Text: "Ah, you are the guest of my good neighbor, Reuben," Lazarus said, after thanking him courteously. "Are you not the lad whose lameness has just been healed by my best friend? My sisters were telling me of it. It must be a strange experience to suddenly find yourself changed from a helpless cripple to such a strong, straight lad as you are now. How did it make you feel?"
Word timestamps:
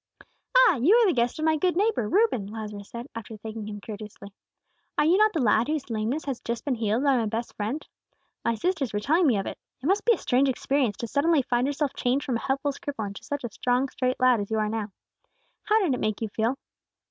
"Ah, 0.57 0.77
you 0.77 0.95
are 0.95 1.05
the 1.05 1.13
guest 1.13 1.37
of 1.37 1.45
my 1.45 1.57
good 1.57 1.77
neighbor, 1.77 2.09
Reuben," 2.09 2.47
Lazarus 2.47 2.89
said, 2.89 3.05
after 3.13 3.37
thanking 3.37 3.67
him 3.67 3.79
courteously. 3.79 4.33
"Are 4.97 5.05
you 5.05 5.15
not 5.15 5.31
the 5.31 5.43
lad 5.43 5.67
whose 5.67 5.91
lameness 5.91 6.25
has 6.25 6.39
just 6.39 6.65
been 6.65 6.73
healed 6.73 7.03
by 7.03 7.17
my 7.17 7.27
best 7.27 7.55
friend? 7.55 7.87
My 8.43 8.55
sisters 8.55 8.93
were 8.93 8.99
telling 8.99 9.27
me 9.27 9.37
of 9.37 9.45
it. 9.45 9.59
It 9.79 9.85
must 9.85 10.03
be 10.03 10.13
a 10.13 10.17
strange 10.17 10.49
experience 10.49 10.97
to 10.97 11.07
suddenly 11.07 11.43
find 11.43 11.67
yourself 11.67 11.93
changed 11.93 12.25
from 12.25 12.37
a 12.37 12.41
helpless 12.41 12.79
cripple 12.79 13.13
to 13.13 13.23
such 13.23 13.43
a 13.43 13.49
strong, 13.51 13.89
straight 13.89 14.19
lad 14.19 14.39
as 14.39 14.49
you 14.49 14.57
are 14.57 14.69
now. 14.69 14.91
How 15.65 15.79
did 15.83 15.93
it 15.93 15.99
make 15.99 16.23
you 16.23 16.29
feel?" 16.29 16.57